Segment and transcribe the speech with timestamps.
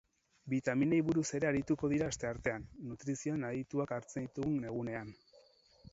[0.53, 5.17] Bitaminei buruz ere arituko dira asteartean, nutrizioan adituak hartzen ditugun egunean.